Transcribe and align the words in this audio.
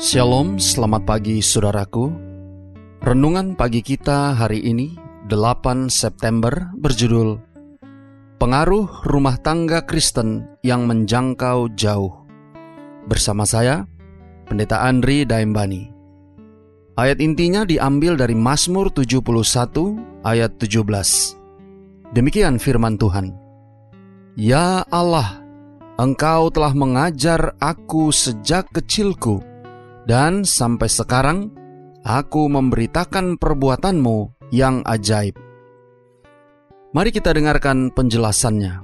Shalom, 0.00 0.56
selamat 0.56 1.04
pagi 1.04 1.44
saudaraku. 1.44 2.08
Renungan 3.04 3.52
pagi 3.52 3.84
kita 3.84 4.32
hari 4.32 4.64
ini, 4.64 4.96
8 5.28 5.92
September, 5.92 6.72
berjudul 6.72 7.36
Pengaruh 8.40 9.04
Rumah 9.04 9.36
Tangga 9.44 9.84
Kristen 9.84 10.56
yang 10.64 10.88
Menjangkau 10.88 11.76
Jauh. 11.76 12.16
Bersama 13.12 13.44
saya, 13.44 13.84
Pendeta 14.48 14.80
Andri 14.80 15.28
Daimbani. 15.28 15.92
Ayat 16.96 17.20
intinya 17.20 17.68
diambil 17.68 18.16
dari 18.16 18.32
Mazmur 18.32 18.88
71 18.88 19.20
ayat 20.24 20.56
17. 20.56 22.16
Demikian 22.16 22.56
firman 22.56 22.96
Tuhan. 22.96 23.36
Ya 24.32 24.80
Allah, 24.88 25.44
Engkau 26.00 26.48
telah 26.48 26.72
mengajar 26.72 27.52
aku 27.60 28.08
sejak 28.08 28.64
kecilku 28.72 29.49
dan 30.08 30.46
sampai 30.46 30.88
sekarang 30.88 31.38
aku 32.04 32.48
memberitakan 32.48 33.36
perbuatanmu 33.36 34.48
yang 34.52 34.80
ajaib. 34.88 35.36
Mari 36.90 37.10
kita 37.14 37.30
dengarkan 37.30 37.94
penjelasannya. 37.94 38.82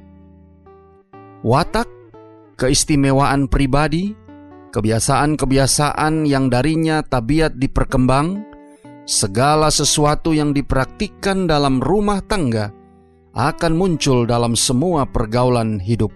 Watak, 1.42 1.88
keistimewaan 2.54 3.50
pribadi, 3.50 4.14
kebiasaan-kebiasaan 4.70 6.22
yang 6.22 6.46
darinya 6.46 7.02
tabiat 7.02 7.58
diperkembang, 7.58 8.46
segala 9.06 9.74
sesuatu 9.74 10.34
yang 10.34 10.54
dipraktikkan 10.54 11.46
dalam 11.50 11.82
rumah 11.82 12.22
tangga 12.22 12.70
akan 13.34 13.72
muncul 13.74 14.22
dalam 14.24 14.54
semua 14.54 15.06
pergaulan 15.06 15.82
hidup. 15.82 16.10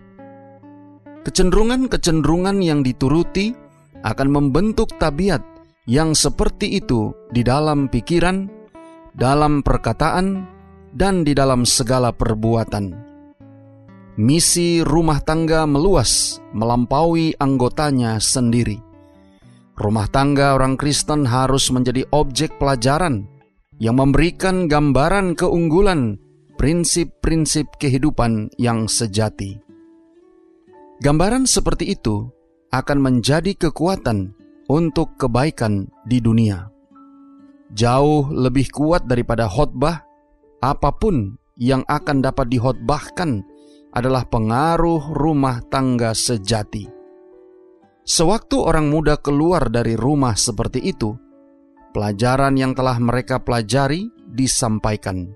Kecenderungan-kecenderungan 1.26 2.64
yang 2.64 2.80
dituruti 2.80 3.52
akan 4.04 4.28
membentuk 4.28 4.96
tabiat 4.96 5.42
yang 5.88 6.14
seperti 6.14 6.78
itu 6.80 7.12
di 7.34 7.42
dalam 7.42 7.88
pikiran, 7.90 8.48
dalam 9.16 9.64
perkataan, 9.64 10.46
dan 10.94 11.22
di 11.22 11.34
dalam 11.34 11.62
segala 11.66 12.10
perbuatan. 12.10 13.10
Misi 14.20 14.84
rumah 14.84 15.22
tangga 15.22 15.64
meluas 15.64 16.42
melampaui 16.52 17.32
anggotanya 17.40 18.20
sendiri. 18.20 18.76
Rumah 19.80 20.06
tangga 20.12 20.52
orang 20.60 20.76
Kristen 20.76 21.24
harus 21.24 21.72
menjadi 21.72 22.04
objek 22.12 22.60
pelajaran 22.60 23.24
yang 23.80 23.96
memberikan 23.96 24.68
gambaran 24.68 25.32
keunggulan 25.32 26.20
prinsip-prinsip 26.60 27.80
kehidupan 27.80 28.52
yang 28.60 28.84
sejati. 28.84 29.56
Gambaran 31.00 31.48
seperti 31.48 31.96
itu 31.96 32.28
akan 32.70 32.98
menjadi 33.02 33.54
kekuatan 33.58 34.34
untuk 34.70 35.18
kebaikan 35.18 35.90
di 36.06 36.22
dunia. 36.22 36.70
Jauh 37.74 38.30
lebih 38.30 38.70
kuat 38.70 39.06
daripada 39.10 39.50
khotbah, 39.50 40.02
apa 40.62 40.90
pun 40.94 41.34
yang 41.58 41.82
akan 41.86 42.22
dapat 42.22 42.46
dihotbahkan 42.50 43.42
adalah 43.90 44.26
pengaruh 44.26 45.14
rumah 45.14 45.62
tangga 45.66 46.14
sejati. 46.14 46.86
Sewaktu 48.06 48.56
orang 48.58 48.90
muda 48.90 49.18
keluar 49.18 49.70
dari 49.70 49.94
rumah 49.94 50.34
seperti 50.34 50.82
itu, 50.82 51.14
pelajaran 51.94 52.54
yang 52.54 52.74
telah 52.74 52.98
mereka 52.98 53.42
pelajari 53.42 54.10
disampaikan. 54.30 55.30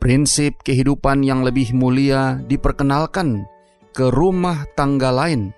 Prinsip 0.00 0.60
kehidupan 0.60 1.24
yang 1.24 1.40
lebih 1.40 1.72
mulia 1.72 2.36
diperkenalkan 2.44 3.48
ke 3.96 4.12
rumah 4.12 4.68
tangga 4.76 5.08
lain 5.08 5.54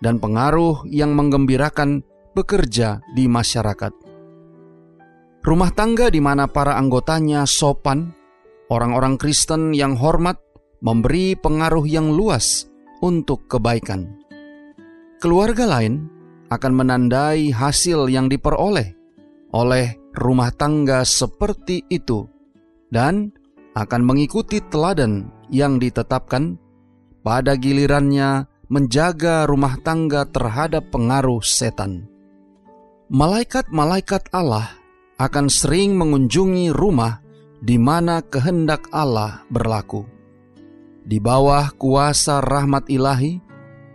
dan 0.00 0.20
pengaruh 0.20 0.84
yang 0.88 1.16
menggembirakan 1.16 2.04
bekerja 2.36 3.00
di 3.16 3.24
masyarakat. 3.28 3.92
Rumah 5.46 5.70
tangga 5.72 6.10
di 6.10 6.18
mana 6.18 6.50
para 6.50 6.74
anggotanya 6.74 7.46
sopan, 7.46 8.10
orang-orang 8.68 9.14
Kristen 9.16 9.72
yang 9.72 9.94
hormat, 9.94 10.36
memberi 10.82 11.38
pengaruh 11.38 11.86
yang 11.86 12.10
luas 12.12 12.66
untuk 13.00 13.46
kebaikan. 13.46 14.10
Keluarga 15.22 15.64
lain 15.64 16.10
akan 16.50 16.72
menandai 16.74 17.54
hasil 17.54 18.10
yang 18.12 18.28
diperoleh 18.28 18.92
oleh 19.54 19.96
rumah 20.18 20.52
tangga 20.52 21.06
seperti 21.06 21.86
itu 21.88 22.26
dan 22.90 23.32
akan 23.76 24.02
mengikuti 24.02 24.60
teladan 24.72 25.28
yang 25.52 25.76
ditetapkan 25.78 26.56
pada 27.22 27.54
gilirannya 27.54 28.48
menjaga 28.66 29.46
rumah 29.46 29.78
tangga 29.82 30.26
terhadap 30.26 30.90
pengaruh 30.90 31.42
setan. 31.42 32.10
Malaikat-malaikat 33.06 34.34
Allah 34.34 34.74
akan 35.22 35.46
sering 35.46 35.94
mengunjungi 35.94 36.74
rumah 36.74 37.22
di 37.62 37.78
mana 37.78 38.20
kehendak 38.20 38.90
Allah 38.90 39.46
berlaku. 39.48 40.04
Di 41.06 41.22
bawah 41.22 41.70
kuasa 41.78 42.42
rahmat 42.42 42.90
ilahi, 42.90 43.38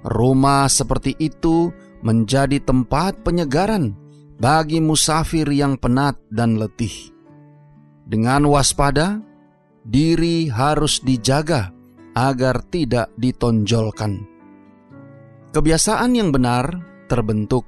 rumah 0.07 0.71
seperti 0.71 1.19
itu 1.19 1.75
menjadi 1.99 2.63
tempat 2.63 3.19
penyegaran 3.27 3.91
bagi 4.39 4.79
musafir 4.79 5.45
yang 5.51 5.75
penat 5.75 6.15
dan 6.31 6.55
letih. 6.55 7.11
Dengan 8.07 8.47
waspada, 8.47 9.19
diri 9.83 10.47
harus 10.47 11.03
dijaga 11.03 11.75
agar 12.15 12.63
tidak 12.71 13.11
ditonjolkan. 13.19 14.30
Kebiasaan 15.51 16.15
yang 16.15 16.31
benar 16.31 16.79
terbentuk. 17.11 17.67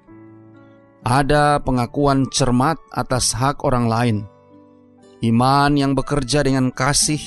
Ada 1.03 1.59
pengakuan 1.59 2.31
cermat 2.31 2.79
atas 2.95 3.35
hak 3.35 3.67
orang 3.67 3.91
lain. 3.91 4.17
Iman 5.19 5.75
yang 5.75 5.91
bekerja 5.91 6.47
dengan 6.47 6.72
kasih 6.72 7.19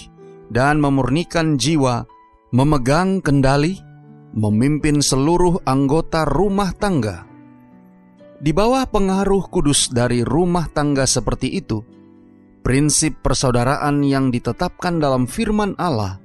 dan 0.49 0.81
memurnikan 0.81 1.61
jiwa, 1.61 2.09
memegang 2.57 3.21
kendali, 3.21 3.77
memimpin 4.33 5.05
seluruh 5.05 5.61
anggota 5.69 6.25
rumah 6.25 6.73
tangga. 6.73 7.29
Di 8.41 8.57
bawah 8.57 8.89
pengaruh 8.89 9.53
kudus 9.53 9.93
dari 9.93 10.25
rumah 10.25 10.73
tangga 10.73 11.05
seperti 11.05 11.53
itu, 11.53 11.85
prinsip 12.65 13.21
persaudaraan 13.21 14.01
yang 14.01 14.33
ditetapkan 14.33 15.05
dalam 15.05 15.29
firman 15.29 15.77
Allah 15.77 16.17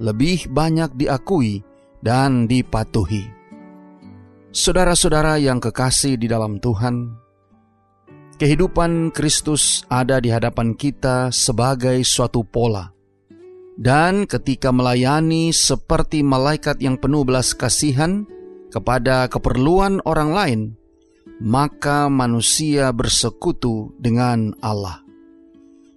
lebih 0.00 0.48
banyak 0.48 0.96
diakui 0.96 1.60
dan 2.00 2.48
dipatuhi. 2.48 3.43
Saudara-saudara 4.54 5.34
yang 5.42 5.58
kekasih 5.58 6.14
di 6.14 6.30
dalam 6.30 6.62
Tuhan, 6.62 7.10
kehidupan 8.38 9.10
Kristus 9.10 9.82
ada 9.90 10.22
di 10.22 10.30
hadapan 10.30 10.78
kita 10.78 11.34
sebagai 11.34 11.98
suatu 12.06 12.46
pola. 12.46 12.86
Dan 13.74 14.30
ketika 14.30 14.70
melayani 14.70 15.50
seperti 15.50 16.22
malaikat 16.22 16.78
yang 16.78 17.02
penuh 17.02 17.26
belas 17.26 17.50
kasihan 17.50 18.30
kepada 18.70 19.26
keperluan 19.26 19.98
orang 20.06 20.30
lain, 20.30 20.60
maka 21.42 22.06
manusia 22.06 22.94
bersekutu 22.94 23.90
dengan 23.98 24.54
Allah. 24.62 25.02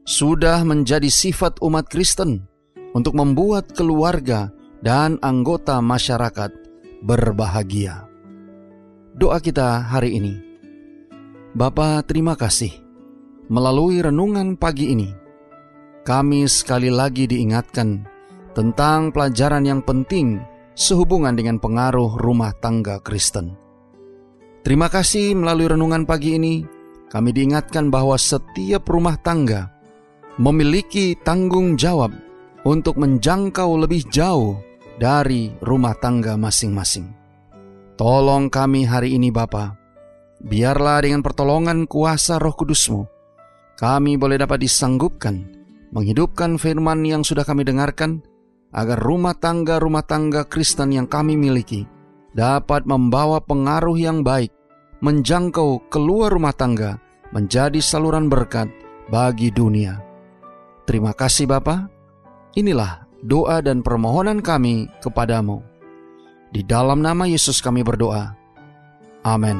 Sudah 0.02 0.66
menjadi 0.66 1.14
sifat 1.14 1.62
umat 1.62 1.94
Kristen 1.94 2.50
untuk 2.98 3.22
membuat 3.22 3.78
keluarga 3.78 4.50
dan 4.82 5.22
anggota 5.22 5.78
masyarakat 5.78 6.50
berbahagia 7.06 8.07
doa 9.18 9.42
kita 9.42 9.82
hari 9.82 10.22
ini. 10.22 10.38
Bapa, 11.58 12.06
terima 12.06 12.38
kasih. 12.38 12.70
Melalui 13.50 13.98
renungan 13.98 14.54
pagi 14.54 14.94
ini, 14.94 15.10
kami 16.06 16.46
sekali 16.46 16.94
lagi 16.94 17.26
diingatkan 17.26 18.06
tentang 18.54 19.10
pelajaran 19.10 19.66
yang 19.66 19.82
penting 19.82 20.38
sehubungan 20.78 21.34
dengan 21.34 21.58
pengaruh 21.58 22.22
rumah 22.22 22.54
tangga 22.62 23.02
Kristen. 23.02 23.58
Terima 24.62 24.86
kasih 24.86 25.34
melalui 25.34 25.74
renungan 25.74 26.06
pagi 26.06 26.38
ini, 26.38 26.62
kami 27.10 27.34
diingatkan 27.34 27.90
bahwa 27.90 28.20
setiap 28.22 28.86
rumah 28.86 29.18
tangga 29.18 29.74
memiliki 30.38 31.18
tanggung 31.26 31.74
jawab 31.74 32.14
untuk 32.68 33.02
menjangkau 33.02 33.82
lebih 33.82 34.06
jauh 34.14 34.62
dari 35.02 35.50
rumah 35.64 35.98
tangga 35.98 36.38
masing-masing. 36.38 37.27
Tolong 37.98 38.54
kami 38.54 38.86
hari 38.86 39.18
ini 39.18 39.34
Bapa. 39.34 39.74
Biarlah 40.38 41.02
dengan 41.02 41.26
pertolongan 41.26 41.90
kuasa 41.90 42.38
roh 42.38 42.54
kudusmu, 42.54 43.10
kami 43.74 44.22
boleh 44.22 44.38
dapat 44.38 44.62
disanggupkan 44.62 45.58
menghidupkan 45.92 46.60
firman 46.60 47.04
yang 47.04 47.24
sudah 47.24 47.42
kami 47.42 47.64
dengarkan, 47.64 48.22
agar 48.76 49.00
rumah 49.00 49.34
tangga-rumah 49.34 50.04
tangga 50.04 50.44
Kristen 50.46 50.92
yang 50.92 51.08
kami 51.08 51.40
miliki 51.40 51.88
dapat 52.36 52.84
membawa 52.86 53.42
pengaruh 53.42 53.98
yang 53.98 54.22
baik, 54.22 54.52
menjangkau 55.02 55.88
keluar 55.90 56.30
rumah 56.30 56.54
tangga, 56.54 57.00
menjadi 57.32 57.80
saluran 57.80 58.30
berkat 58.30 58.70
bagi 59.10 59.50
dunia. 59.50 59.98
Terima 60.86 61.16
kasih 61.16 61.50
Bapa. 61.50 61.90
Inilah 62.54 63.08
doa 63.24 63.58
dan 63.64 63.82
permohonan 63.82 64.44
kami 64.44 64.86
kepadamu. 65.02 65.77
Di 66.48 66.64
dalam 66.64 67.04
nama 67.04 67.28
Yesus 67.28 67.60
kami 67.60 67.84
berdoa. 67.84 68.32
Amin. 69.28 69.60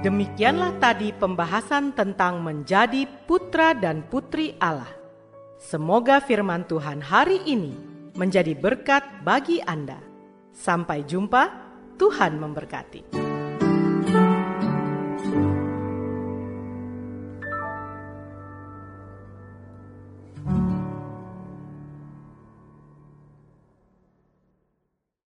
Demikianlah 0.00 0.80
tadi 0.80 1.12
pembahasan 1.12 1.92
tentang 1.92 2.40
menjadi 2.40 3.04
putra 3.28 3.76
dan 3.76 4.00
putri 4.08 4.56
Allah. 4.56 4.88
Semoga 5.60 6.24
firman 6.24 6.64
Tuhan 6.64 7.04
hari 7.04 7.44
ini 7.44 7.76
menjadi 8.16 8.56
berkat 8.56 9.04
bagi 9.20 9.60
Anda. 9.60 10.00
Sampai 10.56 11.04
jumpa, 11.04 11.52
Tuhan 12.00 12.40
memberkati. 12.40 13.29